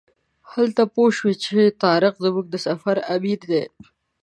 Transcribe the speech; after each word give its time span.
همدلته 0.51 0.83
پوی 0.93 1.09
شوم 1.17 1.33
چې 1.43 1.57
طارق 1.83 2.13
زموږ 2.25 2.45
د 2.49 2.55
سفر 2.67 2.97
امیر 3.13 3.39
دی. 3.51 3.63